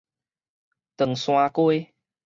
[0.97, 1.93] 長沙街